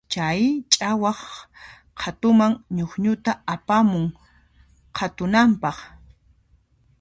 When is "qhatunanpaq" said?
4.95-5.77